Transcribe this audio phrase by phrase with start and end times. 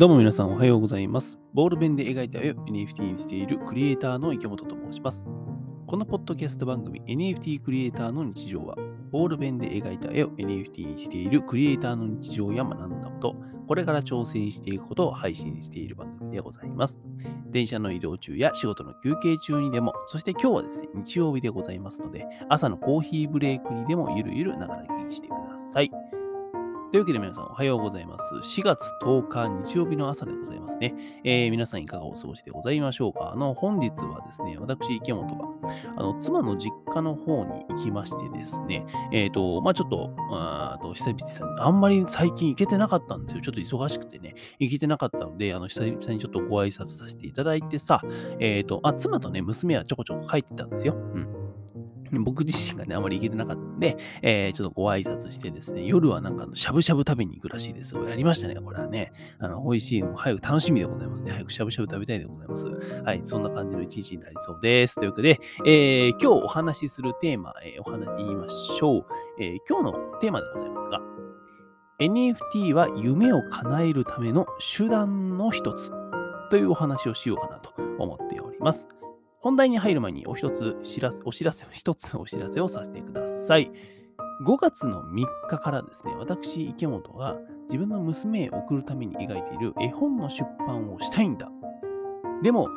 [0.00, 1.38] どうも皆さんおはようございます。
[1.52, 5.26] ボールペンで描いた絵を NFT にしているクリエイターの池本と申します。
[5.86, 8.76] このポッドキャスト番組 NFT クリエイターの日常は、
[9.10, 13.36] ボールペンで描いた絵を NFT にしているクリエイターの日常や学んだこと、
[13.68, 16.98] これから挑戦していくことを配信している番組でございます。
[17.50, 25.90] 電車の移動中や仕事の休憩中にでも、そして今日はですね、日曜日でございますので、朝のコーヒーブレイクにでもゆるゆるながら聞きしてください。
[26.90, 28.34] というわけで皆さんおはようございます。
[28.34, 30.92] 4月10日日曜日の朝でございますね。
[31.22, 33.30] えー皆さんいかがお過ごしでございましょうか？
[33.32, 35.44] あの、本日はですね、私、池本が、
[35.96, 43.40] あの、妻の実家の方に行きましてですね、えっ、と、まあちょっと、あと、久々に、あんまり最近行けてなかったんですよ。
[43.40, 48.02] ちょっと忙しくてね、行けてなかったので、あの、久々にちょっとご挨拶させていただいてさ、
[48.40, 50.94] えっ、と、あ、妻とね、娘はちょこちょこ帰ってたんですよ。
[50.94, 51.39] うん。
[52.18, 57.94] 僕自身がね、あまり行けてなかったんで、えーちょっとご挨拶してですね、夜はなんかしゃぶしゃぶ食べに行くらしいです。
[57.94, 59.12] やりましたね、これはね。
[59.38, 61.30] あの、美味しいの、早く楽しみでございますね。
[61.32, 62.66] 早くしゃぶしゃぶ食べたいでございます。
[62.66, 64.96] はい、そんな感じの一日になりそうです。
[64.96, 69.04] というわけで、えー今日お話しするテーマ、えーお話言いましょう、
[69.40, 71.00] えー今日のテーマでございますが、
[72.00, 75.92] NFT は夢を叶えるための手段の一つ
[76.50, 78.88] というお話をしようかなと思っております。
[79.40, 83.72] 本題に入る前にお一つ知らせお知らせ、 一つお知らせをさせてください。
[84.44, 91.50] 5月の3日からですね、私、池本が自分の娘へ送るために描いている絵本の出版をしたいんだ。
[92.42, 92.68] でも、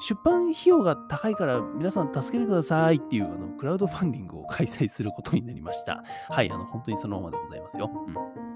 [0.00, 6.02] 出版費用が高いから皆さん助けてくださいっていうあのクラウドファンディングを開催することになりました。
[6.28, 7.90] はい、あの本当にそのままでございますよ。
[8.08, 8.51] うん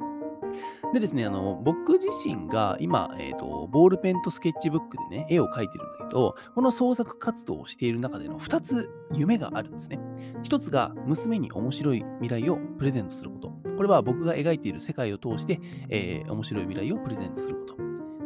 [0.93, 9.99] でですね、あの僕自身が今、えーと、ボールペンとスケッチブックでね、絵を描いてるんだけど、この創作活動をしている中での2つ夢があるんですね。
[10.43, 13.49] 1つが娘に面白い未来をプレゼントすること。
[13.77, 17.77] これは僕が描いている世界を通して、えー面白い未来をプレゼントすること。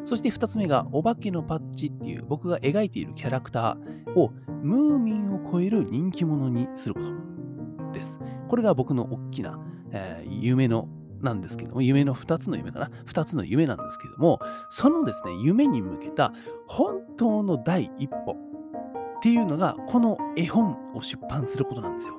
[0.04, 8.18] そして2つ目が、お化けのパッチっていう僕が描いているキャラクターをムーミンを超える人気者にすることです。
[8.48, 9.58] これが僕の大きな、
[9.92, 10.88] えー夢の
[11.22, 16.32] なんですけども、夢の2つの夢かな ?2 つの夢なんですけども、そのですね、夢に向けた
[16.66, 22.14] 本当の第一歩っていうのが、この絵本を出版することなんですよ。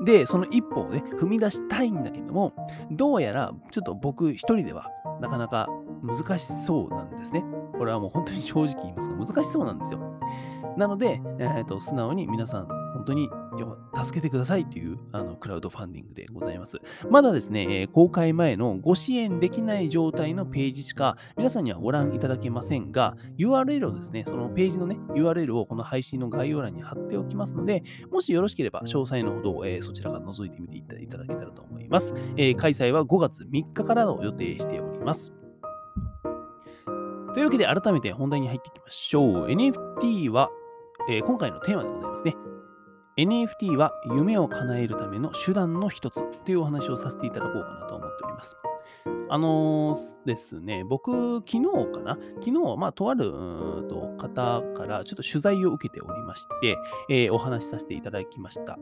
[0.00, 2.52] うん、で、その一歩をね、踏み出したいんだけども、
[2.90, 4.90] どうやらちょっと僕一人では
[5.20, 5.68] なかなか
[6.02, 7.44] 難しそうなんですね。
[7.76, 10.00] これはもう本当に正直言いますが、難しそうなんですよ。
[10.76, 13.28] なので、えーと素直に皆さん、本当に
[14.04, 16.78] 助けてくださいというあのクラウドファンディングでございます。
[17.10, 32.14] まだですね、え公開前のご支援できない状態のページしか皆さんにはご覧いただけませんが、URL をですね、そのページのね、URL をこの配信の概要欄に貼っておきますので、もしよろしければ詳細のほど、えそちらから覗いてみていただけたらと思います。
[32.36, 35.32] え開催は5月3日からを予定しております。
[37.34, 39.46] というわけで改めて本題に入っていきましょう。
[39.46, 40.50] NFT は、
[41.08, 42.36] え今回のテーマでございますね。
[43.18, 48.56] NFT は夢を叶えるための手段の一つというお話をさせていただこうかなと思っております。
[49.28, 51.62] あのですね、僕、昨日
[51.92, 52.16] かな？
[52.36, 53.32] 昨日、まあ、とある
[54.18, 56.78] 方からちょっと取材を受けておりまして、
[57.10, 58.78] えーお話しさせていただきました。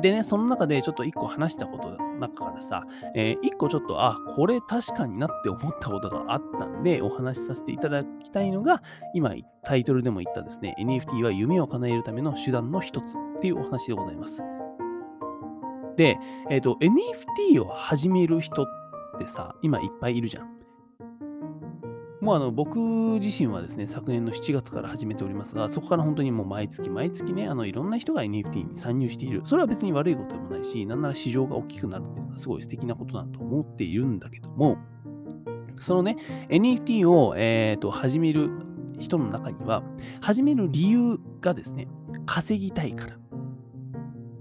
[0.00, 2.84] でね、その中でちょっと一個話したことの中からさ、
[3.14, 8.82] えー一個ちょっと、あ、これ確かになって思ったことがあったんで、お話しさせていただきたいのが、
[9.14, 14.42] 今タイトルでも言ったですね、NFT は夢を叶えるための手段の一つっていうお話でございます。
[15.96, 16.18] で、
[16.48, 18.66] えっ、と、NFT を始める人っ
[19.18, 20.59] てさ、今いっぱいいるじゃん。
[22.20, 22.78] もうあの僕
[23.18, 29.40] 自身はですね、昨年の7月から始めておりますが、そこから本当にもう毎月毎月ね、あのいろんな人が NFT に参入している。
[29.44, 34.76] それは別に悪いことでもないし、なんなら市場が大きくなるっていうのはすごい素敵なことだと思っているんだけども、
[35.80, 36.18] そのね、
[36.50, 38.50] NFT を、えー、と始める
[38.98, 39.82] 人の中には、
[40.20, 41.88] 始める理由がですね、
[42.26, 43.16] 稼ぎたいから。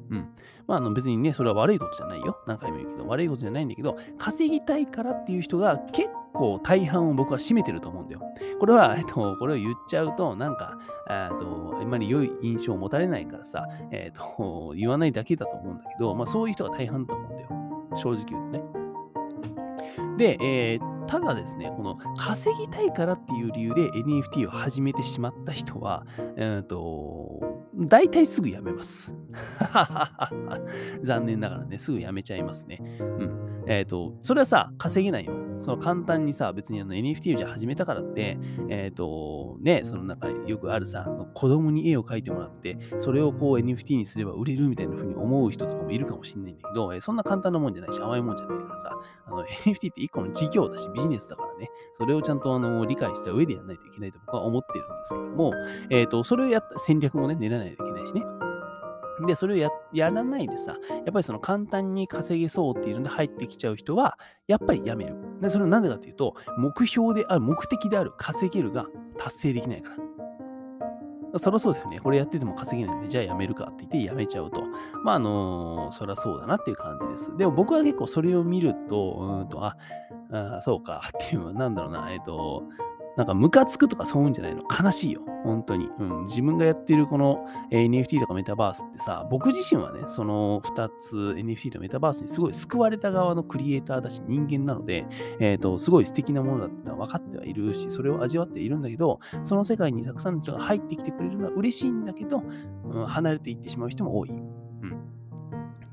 [0.10, 0.30] うん。
[0.68, 2.38] まあ、あの別にね、それは悪いことじゃないよ。
[2.46, 8.22] 何回も言うけど、悪いことじゃないんだけど、稼ぎたいからっていう人が結構構大半を僕は占めてると思うんだよ。
[8.60, 10.78] これは、えっと、これを言っちゃうと、なんか、
[11.10, 17.50] えっと、あんまり良い印象を持たれないからさ、えっと、言わないだけだと思うんだけど、まあそういう人が大半だと思うんだよ。
[17.96, 18.64] 正直言うとね。
[20.18, 26.06] で、えーただですね、この稼ぎたいからっていう理由で NFT を始めてしまった人は、
[26.38, 29.12] えーと、大体すぐやめます。
[31.02, 32.80] 残念ながらね、すぐやめちゃいますね。
[33.00, 33.64] うん。
[33.66, 35.34] えっ、と、それはさ、稼げないの。
[35.62, 38.38] その簡単にさ、別にあの NFT をじゃ始めたからって、
[38.70, 48.98] えっ、ー、と、ね、そのなんかよくあるさ、子供に絵を描いてもらって、それをこう NFT にすれば売れるみたいな風に思う人とかもいるかもしれないんだけど、えそんな簡単なもんじゃないし、甘いもんじゃないからさ、
[49.66, 55.54] NFT って一個の事業だし、ビジネスだからね、それをちゃんとあの理解した上でやらないといけないと僕は思ってるんですけども、
[55.90, 58.24] えっ、ー、と、それをやった戦略もね、練らないといけないしね。
[59.26, 64.18] で、それをややらないでさ、やっぱりその簡単に稼げそうっていうので入ってきちゃう人は、
[64.48, 65.16] やっぱりやめる。
[65.42, 68.88] で、それは何でかというと、目標である、目的である稼げるが
[69.18, 70.10] 達成できないから。
[71.38, 72.00] そりゃそうですよね。
[72.00, 74.64] これやってても稼げないんで、じゃあやめるかって言ってやめちゃうと。
[75.04, 77.38] まあ、あのー、そりゃそうだなっていう感じです。
[77.38, 79.78] でも僕は結構それを見ると、うんと、あ、
[80.32, 82.64] あそうかっていう、なんだろうな、えっ、と、
[83.20, 84.64] なんかムカつくとかそういうんじゃないの。
[84.64, 85.20] 悲しいよ。
[85.44, 85.90] 本当に。
[86.00, 86.22] うん。
[86.22, 95.06] 自分がやってるこの、NFT とかメタバースってさ、僕自身はね、その2つ NFT とメタバースにすごい救われた側のクリエイターだし人間なので、
[95.42, 102.42] えっ、ー、と、すごい素敵なものだってのは分かってはいるし、それを味わっているんだけど、その世界にたくさんの人が入ってきてくれるのは嬉しいんだけど、
[102.86, 104.32] うん、離れていってしまう人も多い。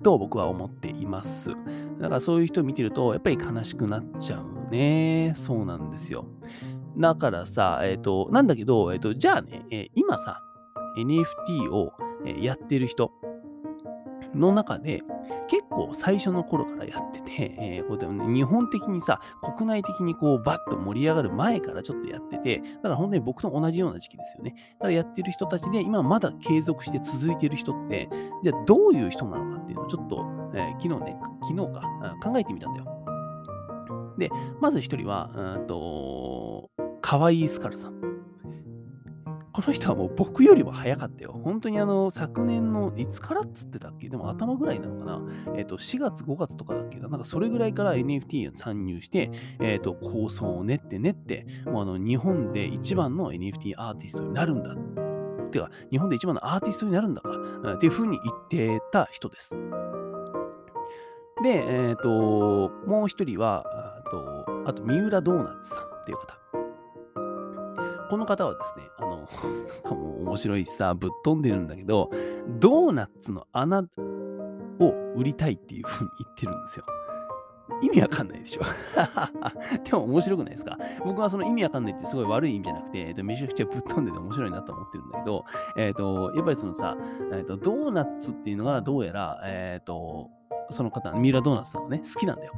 [0.07, 1.51] と僕は思っています。
[1.99, 5.33] だからそういう人を見てると、やっぱり悲しくなっちゃうね。
[5.35, 6.27] そうなんですよ。
[6.99, 10.43] だからさ、えっ、ー、と、なんだけど、えっ、ー、と、じゃあね、えー、今さ、
[10.99, 11.93] NFT を
[12.41, 13.13] やってる人
[14.35, 15.03] の中で、
[15.49, 19.21] 結構最初の頃からやってて、えー、こうね、日本的にさ、
[19.57, 24.55] 国内的にこうバッと盛り上がる前からちょっとやってて、だから本当に僕と同じような時期ですよね。
[24.75, 28.09] だからやってる人たちで、今まだ継続して続いてる人って、
[28.43, 31.83] じゃあどういう人なのかっていうのをちょっと、えー、昨日ね、昨日か、
[32.23, 32.87] 考えてみたんだよ。
[34.19, 36.71] で、まず一人は、うんと、
[37.07, 37.93] かわいスカルさん。
[39.53, 41.41] この人はもう僕よりも早かったよ。
[41.45, 44.09] 本当にあの、昨年のいつからっつってたっけ？
[44.09, 45.23] でも頭ぐらいなのかな？
[45.57, 49.31] えっ、ー、と、4月、5月とかだっけななんかそれぐらいから NFT に参入して、
[49.61, 54.75] えっ、ー、と、構想を練って練って、もうあの、日本で一番の NFT アーティストになるんだ。
[55.53, 57.31] てか、日本で一番のアーティストになるんだか、
[57.75, 59.57] っていうふうに言ってた人です。
[61.45, 63.65] で、えっ、ー、と、もう一人は、
[64.05, 66.46] あと、あと、三浦ドーナツさんっていう方。
[68.09, 69.27] この方はですね、あの、なん
[69.83, 72.11] かもう面白いしさ、ぶっ飛んでるんだけど、
[72.59, 73.85] ドーナツの穴を
[75.17, 76.85] 売りたいっていう風に言ってるんですよ。
[77.83, 78.63] 意味わかんないでしょ
[79.85, 80.79] でも面白くないですか？
[81.05, 85.45] 僕はその意味わかんないってすごい悪い意味じゃなくて、えっと、めちゃくちゃぶっ飛んでて面白いなと思ってるんだけど、
[85.77, 86.97] えっ、と、やっぱりそのさ、
[87.33, 90.31] えっ、と、ドーナツっていうのがどうやら、えっ、と、
[90.71, 92.53] その方、ミイラドーナツさんはね、好きなんだよ。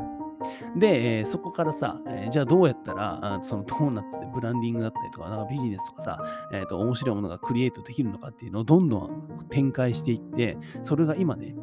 [0.76, 6.18] で、えー、そこからさ、えー、じゃあどうやったら、そのドーナツでブランディングだったりとか、なんかビジネスとかさ、
[6.52, 11.54] えっ、ー、と、面白いものがクリエイトできるのかっていうのをどんどん展開していって、それが今ね、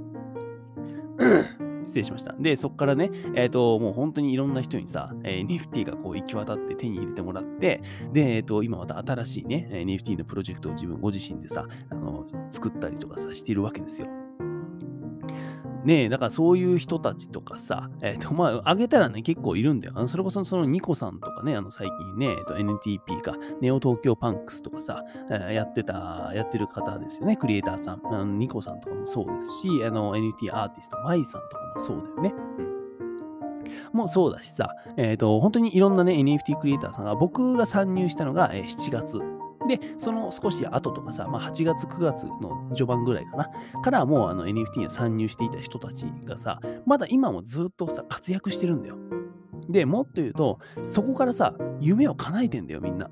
[1.86, 2.34] 失礼しました。
[2.40, 7.82] で、そこからね、えっ、ー、と、もう本当にいろんな人にさ、えー、NFT がこう行き渡って手に入れてもらって、
[8.12, 14.08] で、えっ、ー、と、今また新しいね、NFT のプロジェクトを自分ご自身でさ、あの作ったりとかさ、しているわけですよ。
[15.86, 19.94] ねえ、だからそういう人たちとかさ、えっ、ー、と、まあ、あげたらね、結構いるんだよ。
[19.96, 28.02] あのそれこそそのニコさんとかね、あの最近ね、えっと、NTP か、ネオ東京パンクスとかさ、えー、やってた、やってる方ですよね、クリエイターさん。
[28.06, 32.34] あのニコさんとかもそうですし、あの、NFT アーティスト、マイさんとかもそうだよね。
[32.60, 32.76] うん。
[33.94, 39.20] もうそうだしさ、えっ、ー、と、本当にいろんなね、NFT クリエイターさんが、僕が参入したのが、えー、7月
[39.68, 43.50] で、その少し後とかさ、まあ、8月、9月の序盤ぐらいかな、
[43.82, 48.98] からもうあの NFT に参入していた人たちがさ、まだ今もずっとさ、活躍してるんだよ。
[49.70, 53.10] で、もっと言うと、そこからさ、夢を叶えてんだよ、みんな。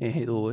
[0.00, 0.52] えっ、ー、と、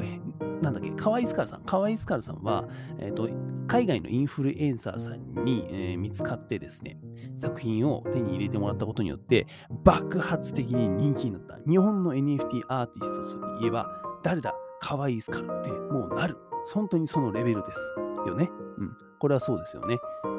[0.61, 1.63] なんだっけ、カワイスカルさん。
[1.63, 2.65] カワイスカルさんは、
[2.99, 3.29] えっ、と、
[3.67, 6.97] 海外のインフルエンサーさんに、えー、見つかってですね、
[7.35, 9.47] 作品を手に入れてもらったことによって、
[9.83, 11.57] 爆発的に人気になった。
[11.67, 13.87] 日本の NFT アーティストといえば、
[14.23, 16.37] 誰だ可愛いスカルってもうなる。
[16.73, 17.79] 本当にそのレベルです
[18.27, 18.49] よね。
[18.77, 18.97] うん。
[19.19, 19.97] これはそうですよね。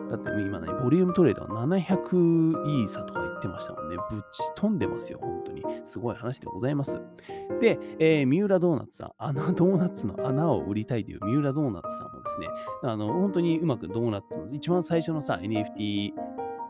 [0.09, 3.97] だって今ね、ボリュームトレードは700イーサとか言ってましたもんね。
[4.11, 5.63] ぶち飛んでますよ、本当に。
[5.85, 7.01] すごい話でございます。
[7.61, 12.49] で、えー、三浦ドーナツさん、あのドーナツの穴を売りたいという三浦ドーナツさんもですね、
[12.83, 16.13] あの、本当にうまくドーナツの一番最初のさ、NFT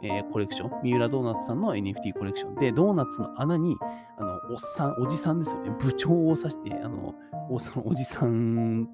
[0.02, 3.76] えー、コレクション、三浦ドーナツさんの NFT コレクションで、ドーナツの穴に、
[4.18, 7.14] あの、おっさん、おじさんですよね、部長を指して、あの、
[7.50, 8.88] おそのおじさん、ん？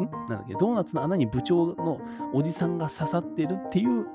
[0.00, 2.00] んだっけ、ドーナツの穴に部長の
[2.34, 4.06] おじさんが刺さってるっていう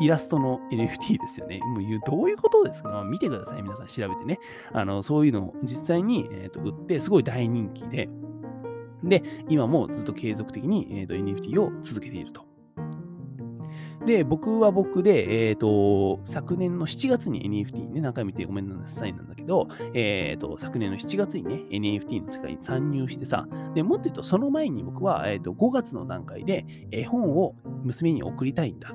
[0.00, 1.60] イラストの NFT ですよね。
[1.60, 3.62] もうどういうことですか、まあ、見てください。
[3.62, 4.38] 皆さん調べてね。
[4.72, 8.08] あのそういうのを実際に、えーと、売って、すごい大人気で、
[9.02, 12.53] で、今もずっと継続的に、えーと NFT を続けていると。
[14.06, 28.94] で、僕は僕で、えっ、と、昨年の7月に NFT ね、何回も言ってごめんなさいなんだけど、えっ、と、昨年の7月にね、NFT の世界に参入してさ、で、もっと言うと、その前に僕は、えっ、と、5月の段階で絵本を娘に送りたいんだ。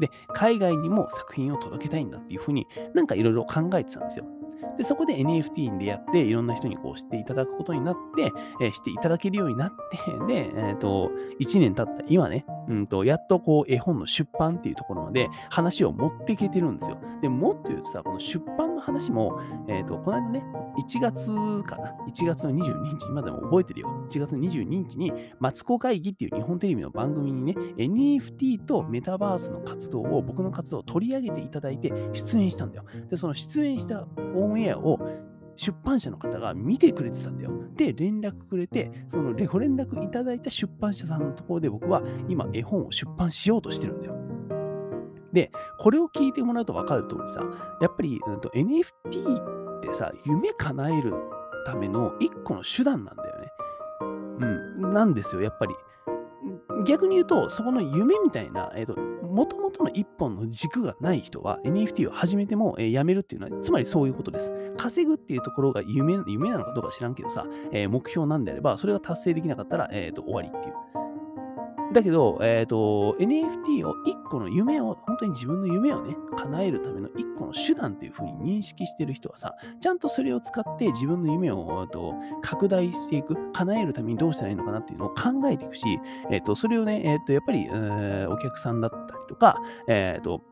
[0.00, 4.24] で、海外にも作品を届けたいんだっていうふうになんかいろいろ考えてたんですよ。
[4.80, 8.32] で、そこで NFT に出会って、いろんな人にこう知っていただくことになって、
[8.62, 16.96] えー、知っていただけるようになって、 で、えっ、ー、と、1年経った今ね、うんと、やっとこう絵本の出版っていうところまで話を持っていけてるんですよ。
[17.20, 20.44] で、もっと言うとさ、この出版の話も、えっ、ー、と、この間ね、
[20.78, 21.30] 1月
[21.64, 23.88] かな ?1 月の22日、今でも覚えてるよ。
[24.08, 32.84] 1月の22日に、マツコ会議っていう日本テレビの番組にね、NFT とメタバースの活動を、僕の活動を取り上げていただいて出演したんだよ。
[33.08, 34.98] で、その出演したオンエアを
[35.56, 37.52] 出版社の方が見てくれてたんだよ。
[37.76, 44.19] で、連絡くれて、そのご連絡いただいた出版社さんのところで僕は今絵本を出版しようとしてるんだよ。
[45.32, 47.42] で、これを聞いてもらうと分かる通りさ、
[47.80, 51.14] やっぱり、うん、NFT ってさ、夢叶える
[51.66, 53.48] ための一個の手段なんだよね。
[54.40, 55.74] うん、なんですよ、やっぱり。
[56.86, 64.52] 逆に言うと、そこの夢みたいな、えっ、ー、と、もともとの一本の軸がない人は NFT を始めても、えー、やめるっていうのは、つまりそういうことです。
[64.76, 70.74] 稼ぐっていうところが夢夢なのかどうか知らんけどさ、えー、目標なんであれば、それが達成できなかったら、えーと、終わりっていう。
[71.92, 85.98] だけど、えっ、ー、と、NFT を一個の夢を、本当に自分の夢をね、叶えるための一個の手段っていうふうに認識してる人はさ、ちゃんとそれを使って自分の夢をと拡大していく、叶えるためにどうしたらいいのかなっていうのを考えていくし、
[86.30, 89.56] えっ、ー、と、それをね、えっ、ー、と、やっぱり、えー、お客さんだったりとか、
[89.88, 90.42] えっ、と、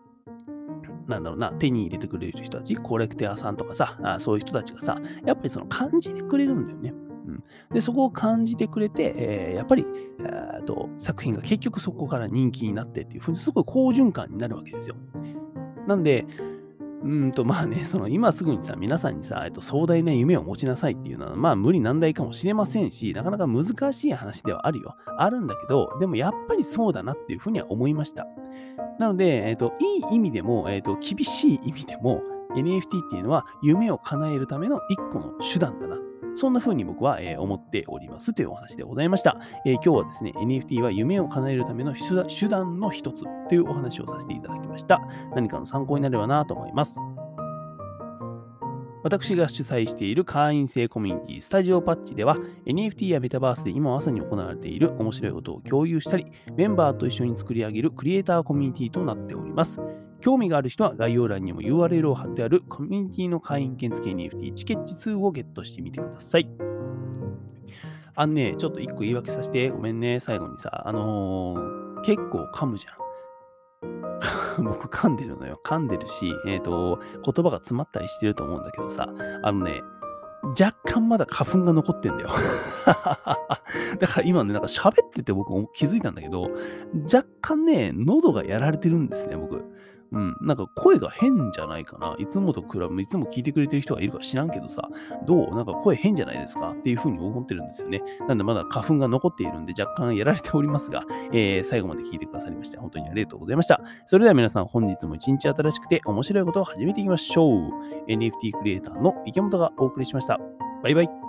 [1.07, 7.08] なんだろうな、手に入れてくれる人たち、コレクターさんとかさ、あそういう人たちがさ、やっぱりその感じてくれるんだよね。
[7.28, 7.44] うん、
[7.75, 9.85] でそこを感じてくれて、えー、やっぱり、
[10.20, 14.97] えーと、作品が結局そこから人気になってっていうふうにすごい好循環になるわけですよ。
[15.87, 16.26] なんで、
[17.02, 24.97] うんと まあね、その今すぐにさ、皆さんにさ、えっと、壮大な夢を持ちなさいっていうのは、まあ無理難題かもしれませんし、なかなか難しい話ではあるよ。
[25.16, 28.26] あるんだけど、でもやっぱりそうだなっていうふうには思いました。
[28.99, 32.23] なので、えっと、いい意味でも、えっと、厳しい意味でも、
[32.54, 35.98] NFT っていうのは夢を叶えるための一個の手段だな
[36.35, 45.00] そんな風に僕は、えー、思っておりますというお話でございました、えー、今日はですね、NFT は夢を叶えるための手段の一つというお話をさせていただきました。
[45.35, 46.99] 何かの参考になればなと思います。
[49.02, 59.80] 私が主催している会員制コミュニティスタジオパッチでは NFT やメタバースで今まさに行われている面白いことを共有したりメンバーと一緒に作り上げるクリエイターコミュニティとなっております。
[60.21, 66.49] 興味がある人は概要欄にも URL を貼ってあるコミュニティの会員券付き NFT チケッチ2をゲットしてみてください。
[68.15, 73.09] あのね、ちょっと一個言い訳させて、ごめんね、最後にさ、あのー、結構噛むじゃん。
[74.65, 75.61] 僕噛んでるのよ。
[75.65, 79.09] 噛んでるし、えっ、ー、と、言葉が詰まったりしてると思うんだけどさ、
[79.43, 79.83] あのね、
[80.59, 82.31] 若干まだ花粉が残ってんだよ
[82.87, 86.51] だから今ね、なんか喋ってて僕気づいたんだけど、
[87.13, 89.65] 若干ね、喉がやられてるんですね、僕。
[90.11, 92.17] うん、なんか声が変じゃないかな。
[92.19, 94.88] いつもと比べ、いつも聞いてくれてる人がいるか知らんけどさ、
[95.27, 95.55] どう？
[95.55, 98.03] なんか声変じゃないですかっていうふうに思ってるんですよね。
[98.27, 103.81] なんでまだ花粉が残っているんで若干やられておりますが、えー、最後まで聞いてくださりまして本当にありがとうございました。
[104.07, 107.71] それでは皆さん本日も一日新しくて面白いことを始めていきましょう。
[108.09, 110.38] NFT クリエイターの池本がお送りしました。
[110.83, 111.27] バイバイ。